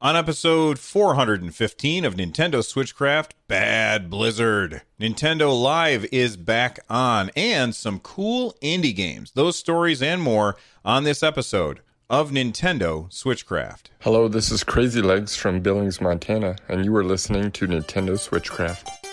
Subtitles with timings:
[0.00, 4.82] On episode 415 of Nintendo Switchcraft, Bad Blizzard.
[5.00, 9.32] Nintendo Live is back on, and some cool indie games.
[9.32, 13.86] Those stories and more on this episode of Nintendo Switchcraft.
[13.98, 19.07] Hello, this is Crazy Legs from Billings, Montana, and you are listening to Nintendo Switchcraft.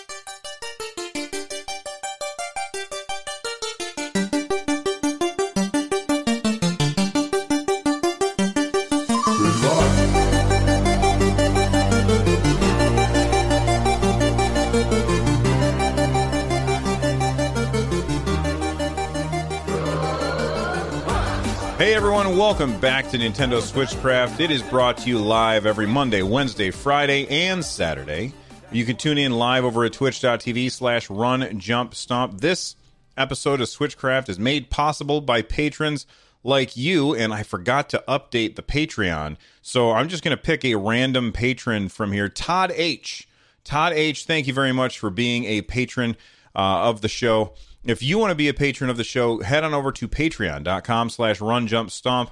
[22.80, 24.38] Back to Nintendo Switchcraft.
[24.38, 28.32] It is brought to you live every Monday, Wednesday, Friday, and Saturday.
[28.70, 32.40] You can tune in live over at twitch.tv slash run jump stomp.
[32.40, 32.76] This
[33.16, 36.06] episode of Switchcraft is made possible by patrons
[36.44, 39.36] like you, and I forgot to update the Patreon.
[39.62, 42.28] So I'm just going to pick a random patron from here.
[42.28, 43.26] Todd H.
[43.64, 46.16] Todd H., thank you very much for being a patron
[46.54, 47.54] uh, of the show.
[47.84, 51.10] If you want to be a patron of the show, head on over to patreon.com
[51.10, 52.30] slash run jump stomp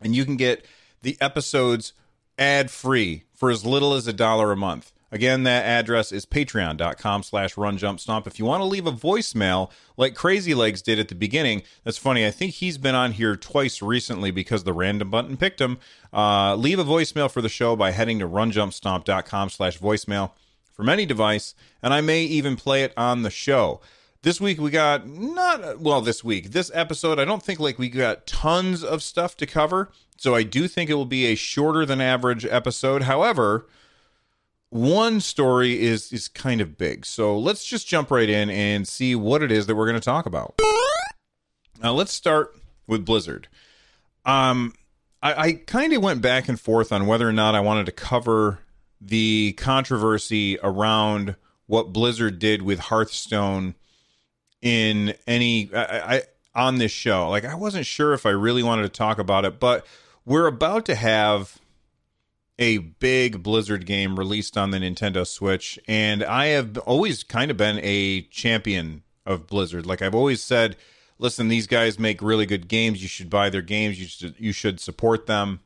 [0.00, 0.64] and you can get
[1.02, 1.92] the episodes
[2.38, 4.92] ad free for as little as a dollar a month.
[5.12, 8.28] Again, that address is patreon.com slash run jump stomp.
[8.28, 11.98] If you want to leave a voicemail like Crazy Legs did at the beginning, that's
[11.98, 12.24] funny.
[12.24, 15.78] I think he's been on here twice recently because the random button picked him.
[16.12, 20.30] Uh, leave a voicemail for the show by heading to runjumpstomp.com slash voicemail
[20.72, 23.80] from any device, and I may even play it on the show.
[24.22, 26.50] This week we got not well this week.
[26.50, 29.90] This episode I don't think like we got tons of stuff to cover.
[30.18, 33.04] So I do think it will be a shorter than average episode.
[33.04, 33.66] However,
[34.68, 37.06] one story is is kind of big.
[37.06, 40.04] So let's just jump right in and see what it is that we're going to
[40.04, 40.60] talk about.
[41.82, 42.54] Now let's start
[42.86, 43.48] with Blizzard.
[44.26, 44.74] Um
[45.22, 47.92] I, I kind of went back and forth on whether or not I wanted to
[47.92, 48.58] cover
[49.00, 53.76] the controversy around what Blizzard did with Hearthstone
[54.62, 56.22] in any I, I
[56.54, 57.28] on this show.
[57.28, 59.86] Like I wasn't sure if I really wanted to talk about it, but
[60.24, 61.58] we're about to have
[62.58, 67.56] a big Blizzard game released on the Nintendo Switch, and I have always kind of
[67.56, 69.86] been a champion of Blizzard.
[69.86, 70.76] Like I've always said,
[71.18, 73.02] listen, these guys make really good games.
[73.02, 73.98] You should buy their games.
[74.00, 75.60] You should you should support them.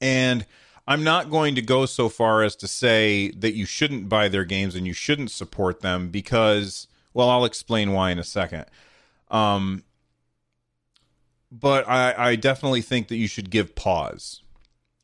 [0.00, 0.44] And
[0.86, 4.44] I'm not going to go so far as to say that you shouldn't buy their
[4.44, 8.66] games and you shouldn't support them because well, I'll explain why in a second.
[9.30, 9.84] Um,
[11.50, 14.42] but I, I definitely think that you should give pause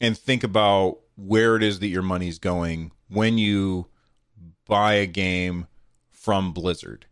[0.01, 3.87] and think about where it is that your money's going when you
[4.67, 5.67] buy a game
[6.11, 7.07] from Blizzard.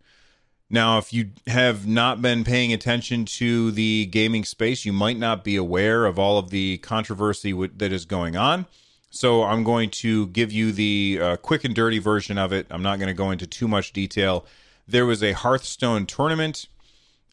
[0.68, 5.44] Now, if you have not been paying attention to the gaming space, you might not
[5.44, 8.66] be aware of all of the controversy w- that is going on.
[9.10, 12.66] So, I'm going to give you the uh, quick and dirty version of it.
[12.70, 14.44] I'm not going to go into too much detail
[14.86, 16.68] there was a Hearthstone tournament.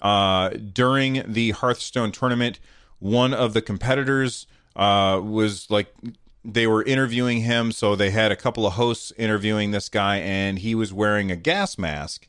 [0.02, 2.59] Uh, during the Hearthstone tournament,
[3.00, 5.94] one of the competitors uh, was like
[6.44, 10.59] they were interviewing him, so they had a couple of hosts interviewing this guy, and
[10.59, 12.28] he was wearing a gas mask,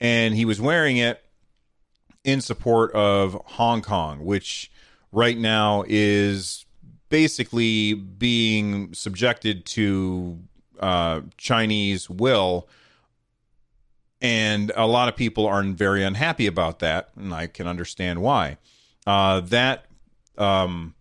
[0.00, 1.22] and he was wearing it
[2.24, 4.70] in support of Hong Kong, which
[5.12, 6.64] right now is
[7.08, 10.38] basically being subjected to
[10.78, 12.68] uh, Chinese will
[14.20, 18.58] and a lot of people are very unhappy about that, and I can understand why.
[19.06, 19.86] Uh, that
[20.36, 20.94] um,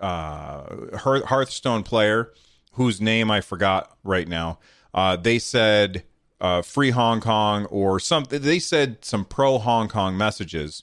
[0.00, 2.32] uh, Hearthstone player,
[2.72, 4.58] whose name I forgot right now,
[4.94, 6.04] uh, they said
[6.40, 8.40] uh, "free Hong Kong" or something.
[8.40, 10.82] They said some pro Hong Kong messages,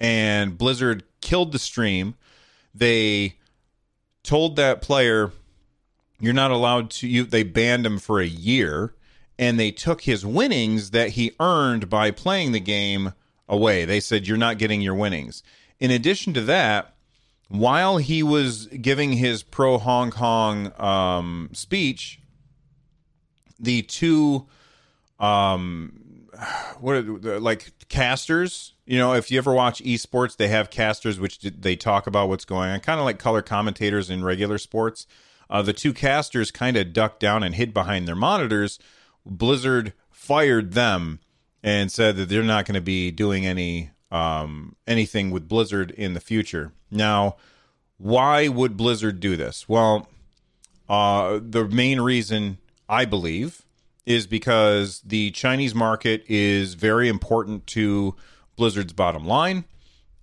[0.00, 2.16] and Blizzard killed the stream.
[2.74, 3.36] They
[4.24, 5.30] told that player,
[6.18, 8.94] "You're not allowed to." You they banned him for a year
[9.38, 13.12] and they took his winnings that he earned by playing the game
[13.48, 13.84] away.
[13.84, 15.42] They said, You're not getting your winnings.
[15.80, 16.94] In addition to that,
[17.48, 22.20] while he was giving his pro Hong Kong um, speech,
[23.58, 24.46] the two,
[25.18, 26.28] um,
[26.80, 31.40] what are, like casters, you know, if you ever watch esports, they have casters which
[31.40, 35.06] they talk about what's going on, kind of like color commentators in regular sports.
[35.50, 38.78] Uh, the two casters kind of ducked down and hid behind their monitors
[39.26, 41.20] Blizzard fired them
[41.62, 46.14] and said that they're not going to be doing any um, anything with Blizzard in
[46.14, 46.72] the future.
[46.90, 47.36] Now,
[47.98, 49.68] why would Blizzard do this?
[49.68, 50.08] Well,
[50.88, 53.62] uh, the main reason I believe
[54.06, 58.14] is because the Chinese market is very important to
[58.56, 59.64] Blizzard's bottom line.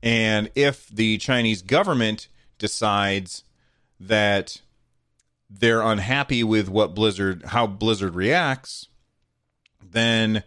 [0.03, 2.27] And if the Chinese government
[2.57, 3.43] decides
[3.99, 4.61] that
[5.49, 8.87] they're unhappy with what Blizzard, how Blizzard reacts,
[9.91, 10.43] then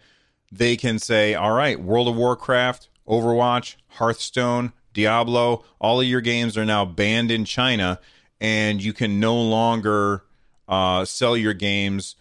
[0.51, 6.57] they can say, all right, World of Warcraft, Overwatch, Hearthstone, Diablo, all of your games
[6.57, 8.01] are now banned in China,
[8.41, 10.25] and you can no longer
[10.69, 12.17] uh, sell your games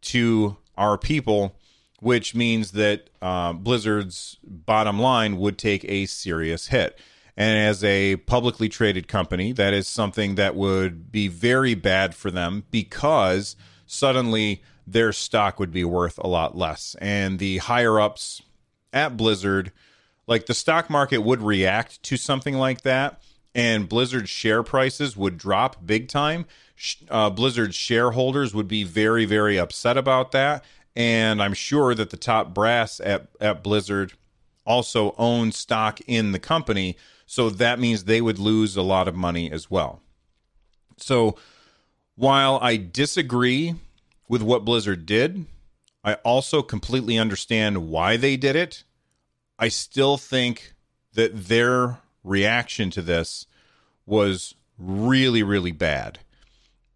[0.00, 1.56] to our people,
[2.00, 6.98] which means that uh, Blizzard's bottom line would take a serious hit.
[7.36, 12.30] And as a publicly traded company, that is something that would be very bad for
[12.30, 13.56] them because
[13.86, 16.96] suddenly their stock would be worth a lot less.
[17.00, 18.42] And the higher ups
[18.92, 19.72] at Blizzard,
[20.26, 23.20] like the stock market would react to something like that,
[23.54, 26.46] and Blizzard's share prices would drop big time.
[27.08, 30.64] Uh, Blizzard's shareholders would be very, very upset about that.
[30.96, 34.14] And I'm sure that the top brass at, at Blizzard
[34.66, 36.96] also own stock in the company.
[37.26, 40.00] So that means they would lose a lot of money as well.
[40.96, 41.36] So
[42.16, 43.74] while I disagree
[44.28, 45.46] with what Blizzard did,
[46.02, 48.84] I also completely understand why they did it.
[49.58, 50.74] I still think
[51.14, 53.46] that their reaction to this
[54.06, 56.18] was really, really bad.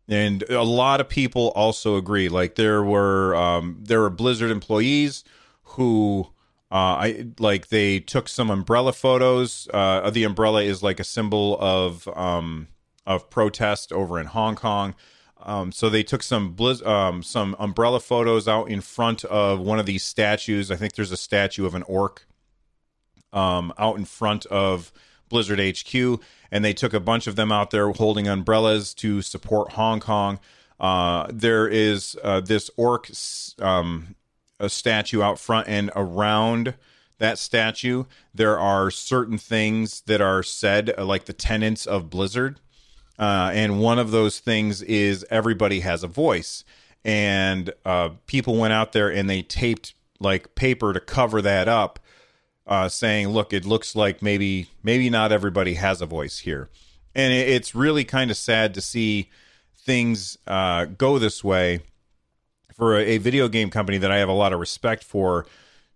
[0.09, 2.29] And a lot of people also agree.
[2.29, 5.23] Like there were um, there were Blizzard employees
[5.63, 6.29] who
[6.71, 9.69] uh, I like they took some umbrella photos.
[9.73, 12.69] Uh, the umbrella is like a symbol of um,
[13.07, 14.95] of protest over in Hong Kong.
[15.41, 19.79] Um, so they took some blizz- um, some umbrella photos out in front of one
[19.79, 20.71] of these statues.
[20.71, 22.27] I think there's a statue of an orc
[23.33, 24.93] um, out in front of
[25.29, 26.21] Blizzard HQ,
[26.51, 30.41] and they took a bunch of them out there holding umbrellas to support Hong Kong.
[30.81, 33.11] Uh, there is uh, this orc
[33.61, 34.15] um,
[34.61, 36.75] a statue out front and around
[37.19, 42.61] that statue there are certain things that are said like the tenets of blizzard
[43.19, 46.65] uh, and one of those things is everybody has a voice.
[47.05, 51.99] And uh, people went out there and they taped like paper to cover that up
[52.67, 56.69] uh, saying look it looks like maybe maybe not everybody has a voice here.
[57.15, 59.31] And it's really kind of sad to see
[59.75, 61.81] things uh, go this way
[62.75, 65.47] for a, a, video game company that I have a lot of respect for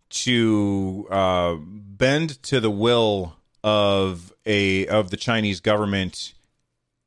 [0.09, 6.33] to uh, bend to the will of a of the Chinese government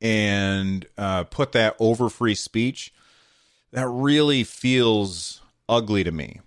[0.06, 2.94] and uh, put that over free speech.
[3.72, 6.40] That really feels ugly to me.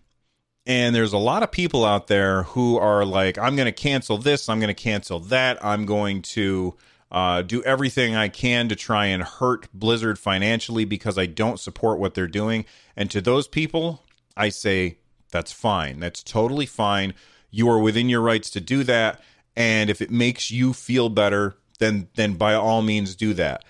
[0.66, 4.18] And there's a lot of people out there who are like, I'm going to cancel
[4.18, 6.76] this, I'm going to cancel that, I'm going to
[7.12, 12.00] uh, do everything I can to try and hurt Blizzard financially because I don't support
[12.00, 12.66] what they're doing.
[12.96, 14.04] And to those people,
[14.38, 15.00] I say,
[15.32, 16.00] that's fine.
[16.00, 17.14] That's totally fine.
[17.52, 19.22] You are within your rights to do that.
[19.56, 23.64] And if it makes you feel better, then then by all means do that.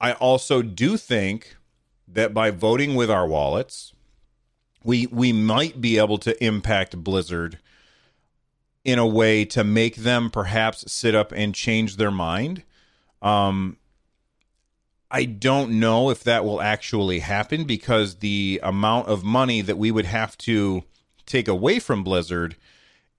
[0.00, 1.56] I also do think
[2.08, 3.92] that by voting with our wallets,
[4.82, 7.58] we we might be able to impact Blizzard
[8.84, 12.64] in a way to make them perhaps sit up and change their mind.
[13.20, 13.76] Um,
[15.10, 19.90] I don't know if that will actually happen because the amount of money that we
[19.90, 20.82] would have to
[21.26, 22.56] take away from Blizzard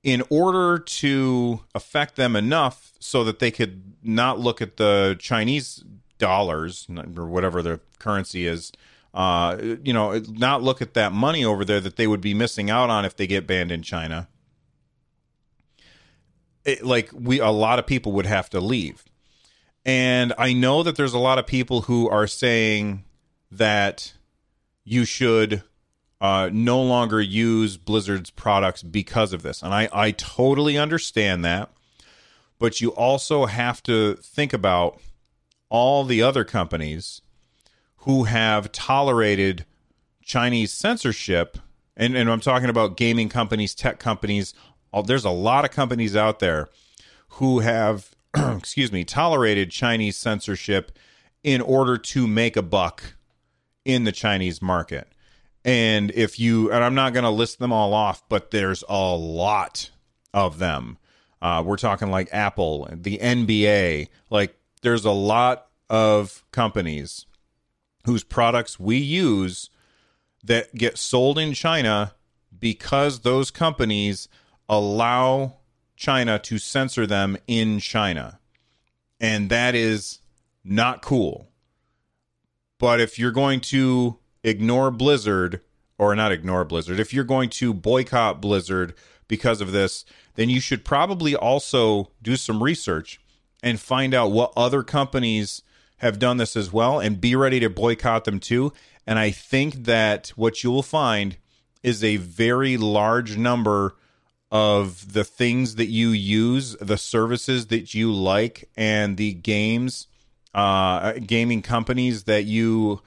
[0.04, 5.84] in order to affect them enough so that they could not look at the Chinese
[6.18, 6.88] dollars
[7.18, 8.72] or whatever their currency is,
[9.14, 12.70] uh, you know, not look at that money over there that they would be missing
[12.70, 14.28] out on if they get banned in China
[16.66, 19.04] it, like we a lot of people would have to leave.
[19.86, 23.04] And I know that there's a lot of people who are saying
[23.52, 24.14] that
[24.86, 25.64] you should
[26.24, 29.62] uh, no longer use Blizzard's products because of this.
[29.62, 31.70] And I, I totally understand that.
[32.58, 35.02] But you also have to think about
[35.68, 37.22] all the other companies
[37.98, 39.66] who have tolerated
[40.24, 41.58] Chinese censorship.
[41.98, 44.54] And, and I'm talking about gaming companies, tech companies,
[45.06, 46.70] there's a lot of companies out there
[47.32, 50.98] who have, excuse me, tolerated Chinese censorship
[51.44, 53.16] in order to make a buck
[53.84, 55.10] in the Chinese market.
[55.66, 59.16] And if you, and I'm not going to list them all off, but there's a
[59.16, 59.92] lot
[60.34, 60.98] of them.
[61.42, 67.26] Uh, we're talking like Apple, the NBA, like there's a lot of companies
[68.06, 69.70] whose products we use
[70.44, 72.14] that get sold in China
[72.60, 74.28] because those companies
[74.68, 75.58] allow
[75.96, 78.40] China to censor them in China.
[79.20, 80.20] And that is
[80.64, 81.50] not cool.
[82.80, 85.62] But if you're going to ignore Blizzard,
[85.98, 88.94] or not ignore Blizzard, if you're going to boycott Blizzard
[89.28, 93.20] because of this, then you should probably also do some research
[93.62, 95.62] and find out what other companies
[95.98, 98.74] have done this as well, and be ready to boycott them too.
[99.08, 101.38] And I think that what you will find
[101.82, 103.96] is a very large number
[104.52, 110.08] of the things that you use, the services that you like, and the games,
[110.54, 113.02] uh, gaming companies that you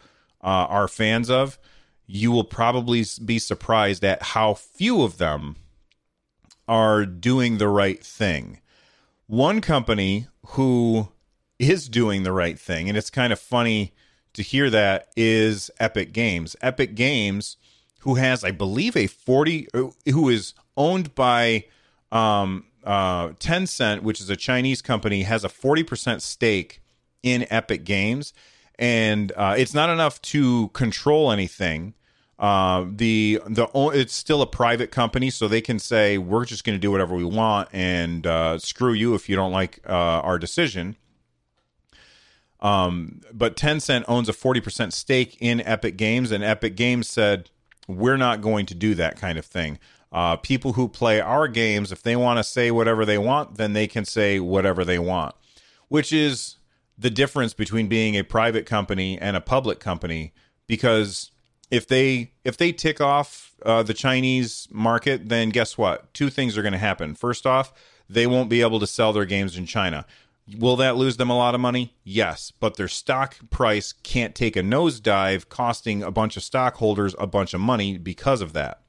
[0.46, 1.58] uh, are fans of,
[2.06, 5.56] you will probably be surprised at how few of them
[6.68, 8.60] are doing the right thing.
[9.26, 11.08] One company who
[11.58, 13.92] is doing the right thing, and it's kind of funny
[14.34, 16.54] to hear that, is Epic Games.
[16.62, 17.56] Epic Games,
[18.00, 21.64] who has, I believe, a 40, uh, who is owned by
[22.12, 26.82] um, uh, Tencent, which is a Chinese company, has a 40% stake
[27.24, 28.32] in Epic Games.
[28.78, 31.95] And uh, it's not enough to control anything
[32.38, 36.76] uh, the the it's still a private company, so they can say we're just going
[36.76, 40.38] to do whatever we want and uh, screw you if you don't like uh, our
[40.38, 40.97] decision.
[42.61, 47.50] Um, but Tencent owns a forty percent stake in Epic Games, and Epic Games said
[47.88, 49.78] we're not going to do that kind of thing.
[50.12, 53.73] Uh, people who play our games, if they want to say whatever they want, then
[53.73, 55.35] they can say whatever they want,
[55.88, 56.55] which is
[56.98, 60.32] the difference between being a private company and a public company
[60.66, 61.30] because
[61.70, 66.12] if they if they tick off uh, the Chinese market, then guess what?
[66.14, 67.14] Two things are going to happen.
[67.14, 67.72] First off,
[68.08, 70.06] they won't be able to sell their games in China.
[70.58, 71.96] Will that lose them a lot of money?
[72.04, 77.26] Yes, but their stock price can't take a nosedive, costing a bunch of stockholders a
[77.26, 78.80] bunch of money because of that.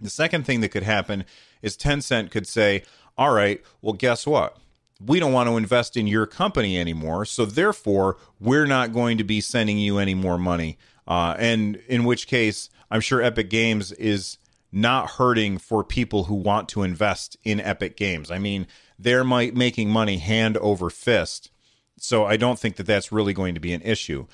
[0.00, 1.26] The second thing that could happen
[1.60, 2.82] is Tencent could say,
[3.18, 4.56] All right, well, guess what?
[5.04, 7.24] We don't want to invest in your company anymore.
[7.24, 10.78] So, therefore, we're not going to be sending you any more money.
[11.08, 14.38] Uh, and in which case, I'm sure Epic Games is
[14.72, 18.30] not hurting for people who want to invest in Epic Games.
[18.30, 18.66] I mean,
[18.98, 21.50] they're making money hand over fist.
[21.98, 24.26] So I don't think that that's really going to be an issue.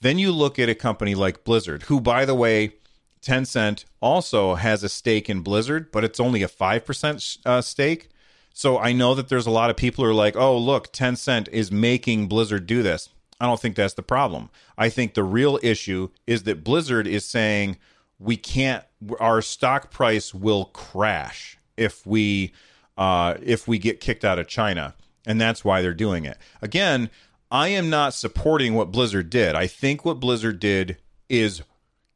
[0.00, 2.74] Then you look at a company like Blizzard, who, by the way,
[3.22, 8.08] Tencent also has a stake in Blizzard, but it's only a 5% uh, stake.
[8.56, 11.48] So I know that there's a lot of people who are like, oh, look, Tencent
[11.48, 13.08] is making Blizzard do this.
[13.40, 14.48] I don't think that's the problem.
[14.78, 17.78] I think the real issue is that Blizzard is saying
[18.20, 18.84] we can't
[19.18, 22.52] our stock price will crash if we
[22.96, 24.94] uh, if we get kicked out of China,
[25.26, 26.38] and that's why they're doing it.
[26.62, 27.10] Again,
[27.50, 29.56] I am not supporting what Blizzard did.
[29.56, 30.96] I think what Blizzard did
[31.28, 31.62] is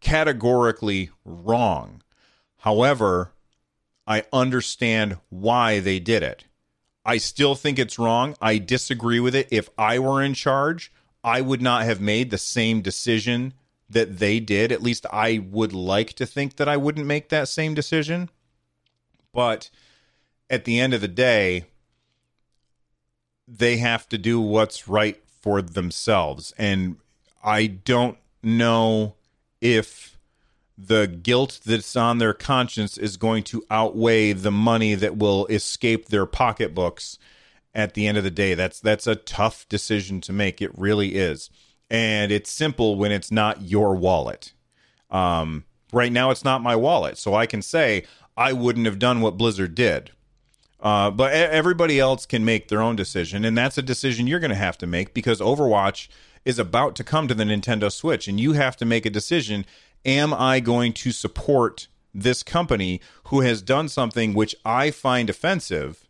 [0.01, 2.01] categorically wrong.
[2.59, 3.33] However,
[4.09, 6.47] I understand why they did it.
[7.05, 8.35] I still think it's wrong.
[8.41, 9.49] I disagree with it.
[9.51, 10.91] If I were in charge,
[11.23, 13.53] I would not have made the same decision
[13.91, 14.73] that they did.
[14.73, 18.31] At least I would like to think that I wouldn't make that same decision.
[19.35, 19.69] But
[20.49, 21.67] at the end of the day,
[23.47, 26.55] they have to do what's right for themselves.
[26.57, 26.97] And
[27.45, 29.17] I don't know
[29.61, 30.18] if
[30.79, 36.07] the guilt that's on their conscience is going to outweigh the money that will escape
[36.07, 37.19] their pocketbooks
[37.75, 38.55] at the end of the day.
[38.55, 40.63] That's that's a tough decision to make.
[40.63, 41.51] It really is,
[41.91, 44.53] and it's simple when it's not your wallet.
[45.11, 48.05] Um, right now, it's not my wallet, so I can say
[48.37, 50.13] I wouldn't have done what Blizzard did.
[50.81, 54.51] Uh, but everybody else can make their own decision, and that's a decision you're going
[54.51, 56.07] to have to make because Overwatch
[56.45, 59.67] is about to come to the Nintendo Switch, and you have to make a decision.
[60.05, 66.07] Am I going to support this company who has done something which I find offensive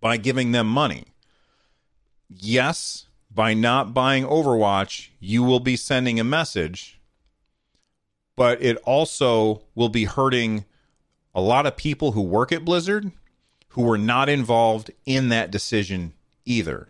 [0.00, 1.04] by giving them money.
[2.28, 7.00] Yes, by not buying Overwatch, you will be sending a message,
[8.36, 10.64] but it also will be hurting
[11.34, 13.10] a lot of people who work at Blizzard
[13.68, 16.12] who were not involved in that decision
[16.44, 16.88] either.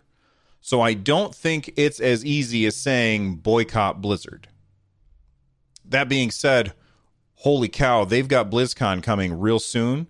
[0.59, 4.49] So I don't think it's as easy as saying boycott Blizzard.
[5.85, 6.73] That being said,
[7.35, 10.07] holy cow, they've got BlizzCon coming real soon.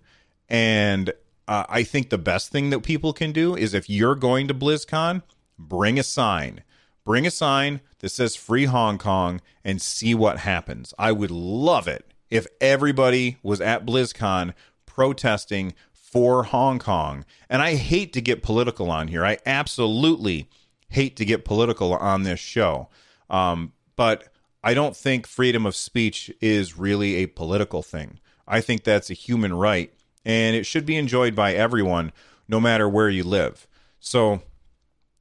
[0.48, 1.12] And
[1.48, 4.54] uh, I think the best thing that people can do is if you're going to
[4.54, 5.22] BlizzCon,
[5.58, 6.62] bring a sign.
[7.04, 10.94] Bring a sign that says free Hong Kong and see what happens.
[10.98, 14.54] I would love it if everybody was at BlizzCon
[14.86, 17.24] protesting for Hong Kong.
[17.50, 19.24] And I hate to get political on here.
[19.24, 20.48] I absolutely
[20.88, 22.88] hate to get political on this show.
[23.28, 24.28] Um, but
[24.64, 28.18] I don't think freedom of speech is really a political thing.
[28.48, 29.92] I think that's a human right
[30.24, 32.12] and it should be enjoyed by everyone,
[32.48, 33.66] no matter where you live.
[34.00, 34.42] So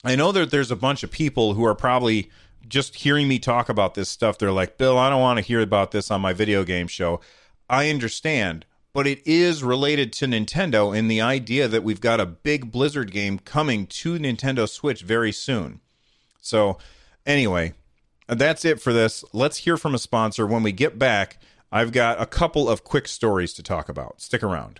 [0.03, 2.29] I know that there's a bunch of people who are probably
[2.67, 4.37] just hearing me talk about this stuff.
[4.37, 7.19] They're like, Bill, I don't want to hear about this on my video game show.
[7.69, 12.25] I understand, but it is related to Nintendo and the idea that we've got a
[12.25, 15.81] big Blizzard game coming to Nintendo Switch very soon.
[16.41, 16.77] So,
[17.25, 17.73] anyway,
[18.27, 19.23] that's it for this.
[19.33, 20.45] Let's hear from a sponsor.
[20.45, 21.39] When we get back,
[21.71, 24.21] I've got a couple of quick stories to talk about.
[24.21, 24.79] Stick around.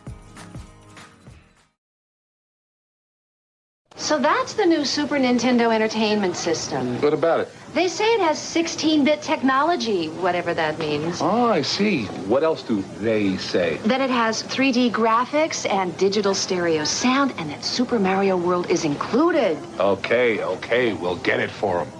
[4.01, 6.99] So that's the new Super Nintendo Entertainment System.
[7.03, 7.49] What about it?
[7.75, 11.21] They say it has 16 bit technology, whatever that means.
[11.21, 12.05] Oh, I see.
[12.25, 13.77] What else do they say?
[13.85, 18.85] That it has 3D graphics and digital stereo sound, and that Super Mario World is
[18.85, 19.55] included.
[19.79, 21.93] Okay, okay, we'll get it for them.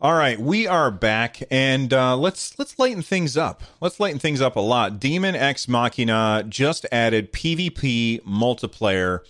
[0.00, 3.62] All right, we are back, and uh, let's let's lighten things up.
[3.80, 5.00] Let's lighten things up a lot.
[5.00, 9.22] Daemon X Machina just added PvP multiplayer,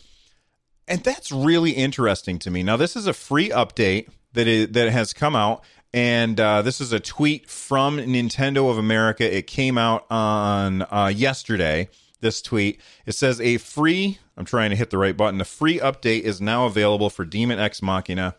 [0.89, 2.63] and that's really interesting to me.
[2.63, 6.81] Now, this is a free update that is, that has come out, and uh, this
[6.81, 9.37] is a tweet from Nintendo of America.
[9.37, 11.89] It came out on uh, yesterday.
[12.21, 14.19] This tweet it says a free.
[14.37, 15.41] I'm trying to hit the right button.
[15.41, 18.35] A free update is now available for Daemon X Machina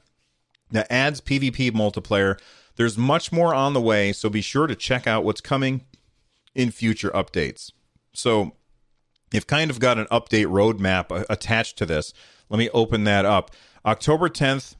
[0.71, 2.39] that adds PvP multiplayer.
[2.75, 5.81] There's much more on the way, so be sure to check out what's coming
[6.55, 7.71] in future updates.
[8.13, 8.53] So,
[9.33, 12.13] you've kind of got an update roadmap attached to this.
[12.49, 13.51] Let me open that up.
[13.85, 14.75] October 10th,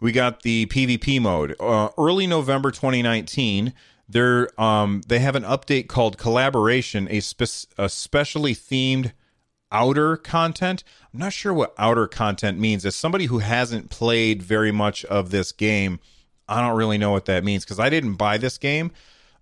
[0.00, 1.54] we got the PvP mode.
[1.60, 3.74] Uh, early November 2019,
[4.08, 9.12] they're, um, they have an update called Collaboration, a, spe- a specially themed
[9.70, 10.82] outer content.
[11.12, 12.84] I'm not sure what outer content means.
[12.84, 16.00] As somebody who hasn't played very much of this game,
[16.48, 18.90] I don't really know what that means because I didn't buy this game.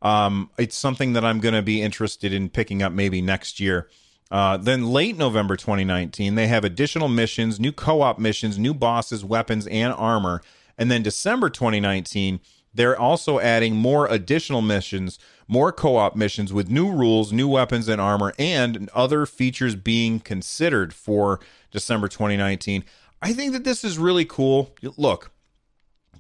[0.02, 3.88] Um, it's something that I'm going to be interested in picking up maybe next year.
[4.30, 9.24] Uh, then late November 2019, they have additional missions, new co op missions, new bosses,
[9.24, 10.42] weapons, and armor.
[10.76, 12.40] And then December 2019,
[12.74, 17.88] they're also adding more additional missions, more co op missions with new rules, new weapons
[17.88, 22.84] and armor, and other features being considered for December 2019.
[23.22, 24.76] I think that this is really cool.
[24.96, 25.30] Look,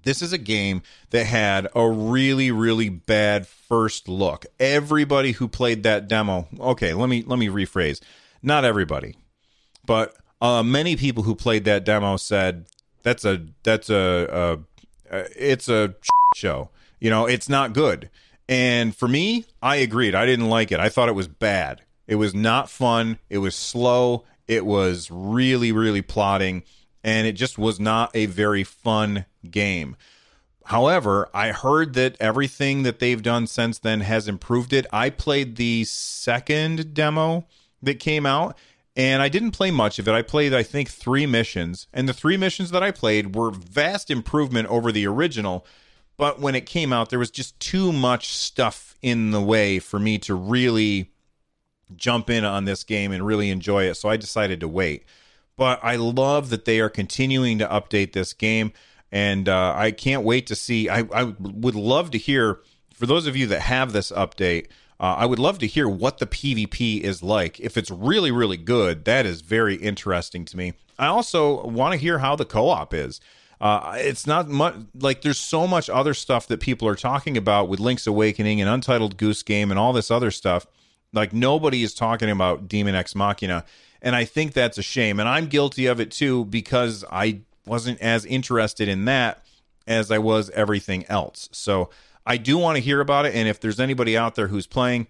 [0.08, 4.46] this is a game that had a really really bad first look.
[4.58, 8.00] Everybody who played that demo, okay, let me let me rephrase.
[8.42, 9.16] Not everybody,
[9.84, 12.64] but uh, many people who played that demo said
[13.02, 14.58] that's a that's a,
[15.12, 15.94] a, a it's a
[16.34, 16.70] show.
[16.98, 18.08] You know, it's not good.
[18.48, 20.14] And for me, I agreed.
[20.14, 20.80] I didn't like it.
[20.80, 21.82] I thought it was bad.
[22.06, 23.18] It was not fun.
[23.28, 24.24] It was slow.
[24.46, 26.64] It was really, really plotting.
[27.04, 29.96] And it just was not a very fun game.
[30.68, 34.84] However, I heard that everything that they've done since then has improved it.
[34.92, 37.46] I played the second demo
[37.82, 38.58] that came out,
[38.94, 40.12] and I didn't play much of it.
[40.12, 44.10] I played, I think, three missions, and the three missions that I played were vast
[44.10, 45.64] improvement over the original.
[46.18, 49.98] But when it came out, there was just too much stuff in the way for
[49.98, 51.12] me to really
[51.96, 53.94] jump in on this game and really enjoy it.
[53.94, 55.04] So I decided to wait.
[55.58, 58.72] But I love that they are continuing to update this game.
[59.12, 60.88] And uh, I can't wait to see.
[60.88, 62.60] I, I would love to hear,
[62.94, 64.68] for those of you that have this update,
[65.00, 67.58] uh, I would love to hear what the PvP is like.
[67.60, 70.74] If it's really, really good, that is very interesting to me.
[70.98, 73.20] I also want to hear how the co op is.
[73.60, 77.68] Uh, it's not much like there's so much other stuff that people are talking about
[77.68, 80.66] with Link's Awakening and Untitled Goose Game and all this other stuff.
[81.12, 83.64] Like nobody is talking about Daemon X Machina,
[84.02, 85.20] and I think that's a shame.
[85.20, 89.42] And I'm guilty of it too because I wasn't as interested in that
[89.86, 91.48] as I was everything else.
[91.52, 91.90] So
[92.26, 95.06] I do want to hear about it, and if there's anybody out there who's playing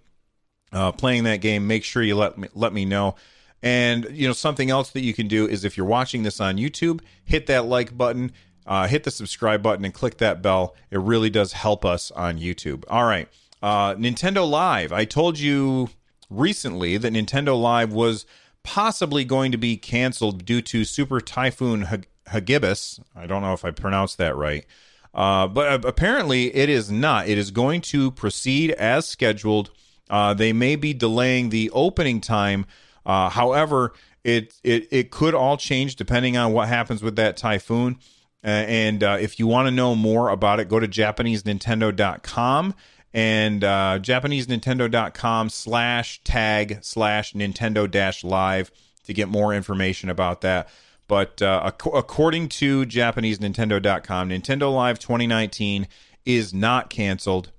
[0.72, 3.16] uh, playing that game, make sure you let me let me know.
[3.60, 6.58] And you know something else that you can do is if you're watching this on
[6.58, 8.30] YouTube, hit that like button,
[8.66, 10.76] uh, hit the subscribe button, and click that bell.
[10.90, 12.84] It really does help us on YouTube.
[12.88, 13.28] All right,
[13.62, 14.92] uh, Nintendo Live.
[14.92, 15.88] I told you
[16.30, 18.26] recently that Nintendo Live was
[18.68, 21.86] possibly going to be canceled due to Super Typhoon
[22.26, 23.00] Hagibis.
[23.16, 24.66] I don't know if I pronounced that right.
[25.14, 27.28] Uh, but apparently, it is not.
[27.28, 29.70] It is going to proceed as scheduled.
[30.10, 32.66] Uh, they may be delaying the opening time.
[33.06, 37.98] Uh, however, it, it it could all change depending on what happens with that typhoon.
[38.44, 42.74] Uh, and uh, if you want to know more about it, go to JapaneseNintendo.com
[43.12, 48.70] and uh, JapaneseNintendo.com slash tag slash Nintendo dash live
[49.04, 50.68] to get more information about that.
[51.06, 55.88] But uh, ac- according to JapaneseNintendo.com, Nintendo Live 2019
[56.26, 57.50] is not canceled.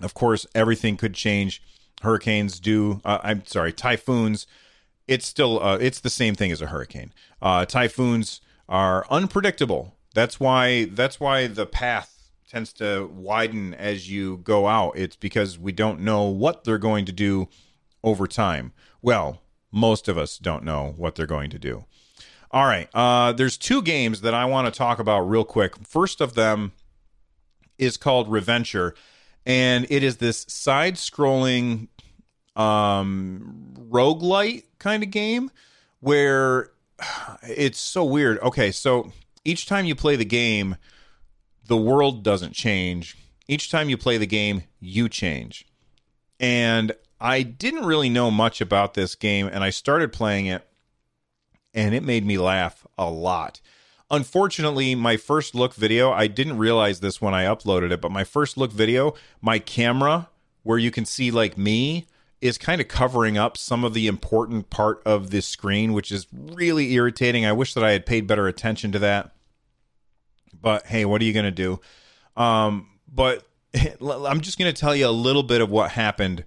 [0.00, 1.62] Of course, everything could change.
[2.02, 3.00] Hurricanes do.
[3.04, 4.46] Uh, I'm sorry, typhoons.
[5.08, 7.12] It's still uh, it's the same thing as a hurricane.
[7.42, 9.96] Uh, typhoons are unpredictable.
[10.14, 12.19] That's why that's why the path
[12.50, 14.98] tends to widen as you go out.
[14.98, 17.48] It's because we don't know what they're going to do
[18.02, 18.72] over time.
[19.00, 21.84] Well, most of us don't know what they're going to do.
[22.50, 22.88] All right.
[22.92, 25.76] Uh, there's two games that I want to talk about real quick.
[25.86, 26.72] First of them
[27.78, 28.96] is called Reventure,
[29.46, 31.86] and it is this side scrolling
[32.56, 35.52] um, roguelite kind of game
[36.00, 36.72] where
[37.44, 38.40] it's so weird.
[38.40, 39.12] Okay, so
[39.44, 40.76] each time you play the game,
[41.70, 43.16] the world doesn't change.
[43.46, 45.64] Each time you play the game, you change.
[46.40, 50.66] And I didn't really know much about this game, and I started playing it,
[51.72, 53.60] and it made me laugh a lot.
[54.10, 58.24] Unfortunately, my first look video, I didn't realize this when I uploaded it, but my
[58.24, 60.28] first look video, my camera,
[60.64, 62.08] where you can see like me,
[62.40, 66.26] is kind of covering up some of the important part of this screen, which is
[66.32, 67.46] really irritating.
[67.46, 69.36] I wish that I had paid better attention to that.
[70.60, 71.80] But hey, what are you going to do?
[72.36, 76.44] Um, but I'm just going to tell you a little bit of what happened.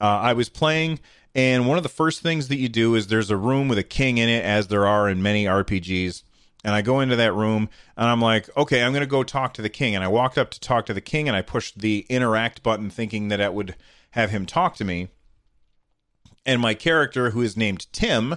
[0.00, 1.00] Uh, I was playing,
[1.34, 3.84] and one of the first things that you do is there's a room with a
[3.84, 6.22] king in it, as there are in many RPGs.
[6.64, 9.52] And I go into that room and I'm like, okay, I'm going to go talk
[9.54, 9.96] to the king.
[9.96, 12.88] And I walked up to talk to the king and I pushed the interact button
[12.88, 13.74] thinking that it would
[14.12, 15.08] have him talk to me
[16.44, 18.36] and my character, who is named Tim,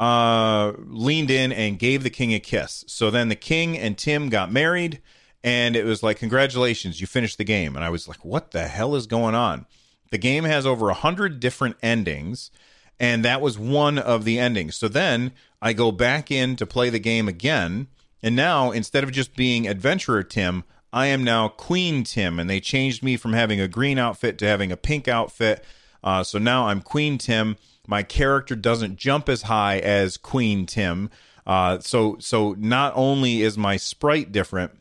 [0.00, 2.84] uh, leaned in and gave the king a kiss.
[2.88, 5.02] So then the king and Tim got married,
[5.44, 7.76] and it was like, Congratulations, you finished the game.
[7.76, 9.66] And I was like, What the hell is going on?
[10.10, 12.50] The game has over a hundred different endings,
[12.98, 14.74] and that was one of the endings.
[14.74, 17.88] So then I go back in to play the game again,
[18.22, 22.60] and now instead of just being adventurer Tim, I am now Queen Tim, and they
[22.60, 25.62] changed me from having a green outfit to having a pink outfit
[26.02, 27.56] uh, so now I'm Queen Tim.
[27.86, 31.10] My character doesn't jump as high as Queen Tim.
[31.46, 34.78] Uh, so so not only is my sprite different,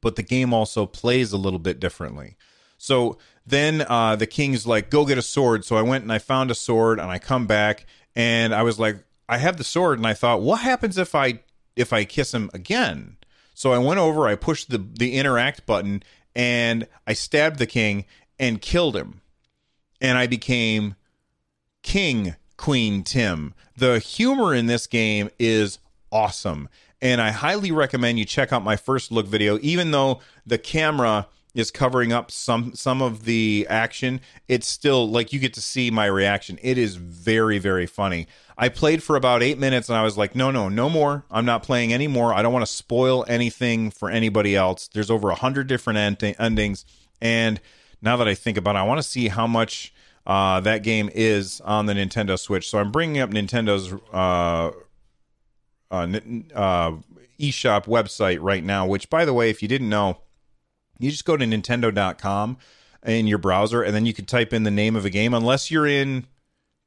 [0.00, 2.36] but the game also plays a little bit differently.
[2.78, 6.18] So then uh, the king's like, "Go get a sword." So I went and I
[6.18, 9.98] found a sword, and I come back, and I was like, "I have the sword,"
[9.98, 11.40] and I thought, "What happens if I
[11.74, 13.16] if I kiss him again?"
[13.54, 16.02] So I went over, I pushed the the interact button,
[16.34, 18.04] and I stabbed the king
[18.38, 19.20] and killed him
[20.00, 20.96] and I became
[21.82, 23.54] King Queen Tim.
[23.76, 25.78] The humor in this game is
[26.10, 26.68] awesome.
[27.02, 31.28] And I highly recommend you check out my first look video, even though the camera
[31.54, 35.90] is covering up some some of the action it's still like you get to see
[35.90, 36.58] my reaction.
[36.62, 38.26] It is very very funny.
[38.58, 41.24] I played for about eight minutes and i was like no no no more.
[41.30, 42.34] I'm not playing anymore.
[42.34, 44.88] I don't want to spoil anything for anybody else.
[44.88, 46.84] There's over a hundred different end- endings
[47.22, 47.58] and
[48.02, 49.92] now that I think about it, I want to see how much
[50.26, 52.68] uh, that game is on the Nintendo Switch.
[52.68, 54.72] So I'm bringing up Nintendo's uh,
[55.90, 56.20] uh,
[56.54, 56.96] uh,
[57.38, 60.18] eShop website right now, which, by the way, if you didn't know,
[60.98, 62.56] you just go to Nintendo.com
[63.04, 65.70] in your browser and then you can type in the name of a game, unless
[65.70, 66.26] you're in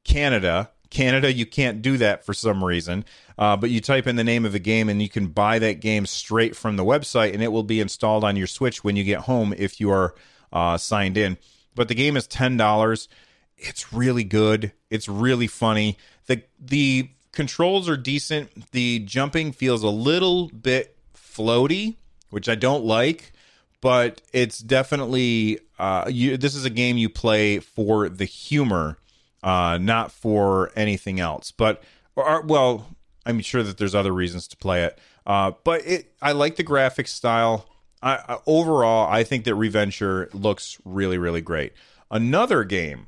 [0.04, 0.70] Canada.
[0.90, 3.04] Canada, you can't do that for some reason.
[3.38, 5.80] Uh, but you type in the name of a game and you can buy that
[5.80, 9.04] game straight from the website and it will be installed on your Switch when you
[9.04, 10.14] get home if you are
[10.52, 11.38] uh, signed in.
[11.74, 13.08] But the game is ten dollars.
[13.56, 14.72] It's really good.
[14.88, 15.96] It's really funny.
[16.26, 18.72] the The controls are decent.
[18.72, 21.96] The jumping feels a little bit floaty,
[22.30, 23.32] which I don't like.
[23.80, 28.98] But it's definitely uh, you, this is a game you play for the humor,
[29.42, 31.50] uh, not for anything else.
[31.50, 31.82] But
[32.14, 32.88] or, well,
[33.24, 34.98] I'm sure that there's other reasons to play it.
[35.26, 37.66] Uh, but it, I like the graphics style.
[38.02, 41.72] I, overall, I think that Reventure looks really, really great.
[42.10, 43.06] Another game,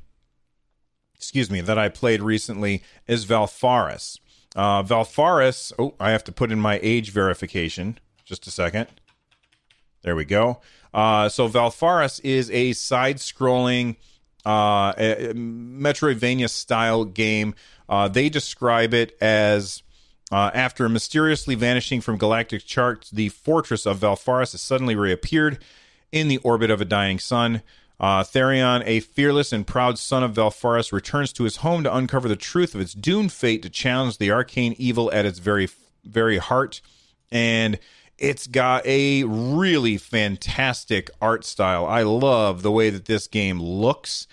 [1.17, 4.19] excuse me, that I played recently is Valfaris.
[4.55, 5.73] Uh, Valfaris.
[5.79, 7.99] Oh, I have to put in my age verification.
[8.25, 8.89] Just a second.
[10.03, 10.61] There we go.
[10.93, 13.97] Uh, so Valfaris is a side-scrolling
[14.45, 17.55] uh, Metroidvania style game.
[17.89, 19.83] Uh, they describe it as
[20.33, 25.59] Uh, after mysteriously vanishing from galactic charts, the fortress of Valfaris has suddenly reappeared
[26.11, 27.61] in the orbit of a dying sun.
[28.01, 32.29] Uh, Therion, a fearless and proud son of Valfaris, returns to his home to uncover
[32.29, 35.69] the truth of its doomed fate to challenge the arcane evil at its very,
[36.03, 36.81] very heart.
[37.31, 37.79] And
[38.17, 41.85] it's got a really fantastic art style.
[41.85, 44.27] I love the way that this game looks.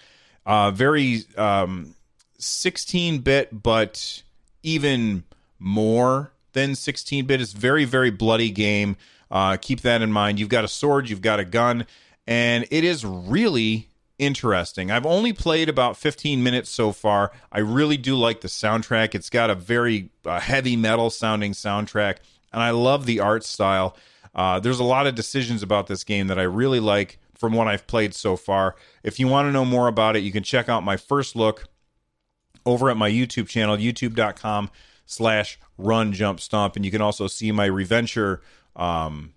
[0.46, 1.96] Uh, very um,
[2.38, 4.24] 16 bit, but
[4.64, 5.24] even
[5.60, 7.42] more than 16 bit.
[7.42, 8.96] It's very, very bloody game.
[9.30, 10.40] Uh, keep that in mind.
[10.40, 11.86] You've got a sword, you've got a gun,
[12.26, 14.92] and it is really interesting.
[14.92, 17.32] I've only played about 15 minutes so far.
[17.52, 19.14] I really do like the soundtrack.
[19.14, 22.18] It's got a very uh, heavy metal sounding soundtrack,
[22.52, 23.96] and I love the art style.
[24.34, 27.68] Uh, there's a lot of decisions about this game that I really like from what
[27.68, 28.76] I've played so far.
[29.04, 31.68] If you want to know more about it, you can check out my first look
[32.66, 34.70] over at my YouTube channel, youtube.com
[35.10, 36.76] slash run jump stomp.
[36.76, 38.42] And you can also see my Reventure
[38.76, 39.34] um,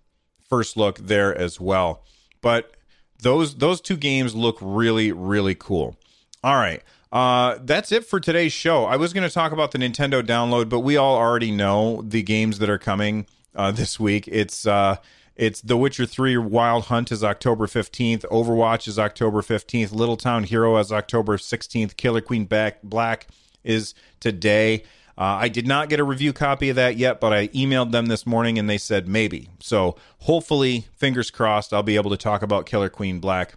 [0.49, 2.05] first look there as well.
[2.41, 2.77] But
[3.21, 5.97] those those two games look really, really cool.
[6.45, 6.83] All right.
[7.11, 8.85] Uh, that's it for today's show.
[8.85, 12.23] I was going to talk about the Nintendo download, but we all already know the
[12.23, 14.29] games that are coming uh, this week.
[14.29, 14.97] It's uh,
[15.37, 18.23] it's The Witcher 3 Wild Hunt is October 15th.
[18.27, 19.93] Overwatch is October 15th.
[19.93, 21.97] Little Town Hero is October 16th.
[21.97, 23.27] Killer Queen Back Black
[23.65, 24.85] is today.
[25.17, 28.07] Uh, I did not get a review copy of that yet, but I emailed them
[28.07, 29.49] this morning and they said maybe.
[29.61, 33.55] So hopefully, fingers crossed, I'll be able to talk about Killer Queen Black.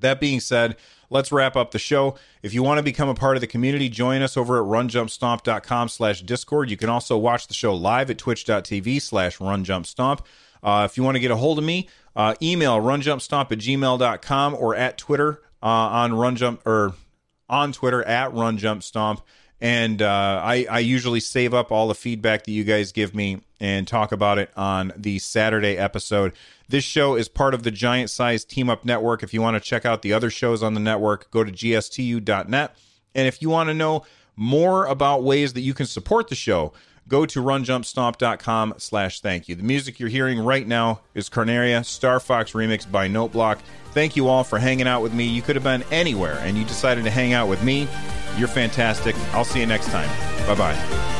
[0.00, 0.76] That being said,
[1.10, 2.16] let's wrap up the show.
[2.42, 5.88] If you want to become a part of the community, join us over at runjumpstomp.com
[5.88, 6.70] slash discord.
[6.70, 10.20] You can also watch the show live at twitch.tv slash runjumpstomp.
[10.62, 14.54] Uh, if you want to get a hold of me, uh, email runjumpstomp at gmail.com
[14.54, 16.94] or at Twitter uh, on runjump or
[17.48, 19.22] on Twitter at runjumpstomp.
[19.64, 23.40] And uh, I, I usually save up all the feedback that you guys give me
[23.58, 26.34] and talk about it on the Saturday episode.
[26.68, 29.22] This show is part of the Giant Size Team Up Network.
[29.22, 32.76] If you want to check out the other shows on the network, go to gstu.net.
[33.14, 34.04] And if you want to know
[34.36, 36.74] more about ways that you can support the show,
[37.08, 39.54] go to runjumpstomp.com slash thank you.
[39.54, 43.58] The music you're hearing right now is Corneria Star Fox remix by Noteblock.
[43.92, 45.24] Thank you all for hanging out with me.
[45.24, 47.88] You could have been anywhere and you decided to hang out with me.
[48.36, 49.14] You're fantastic.
[49.32, 50.08] I'll see you next time.
[50.46, 51.13] Bye bye.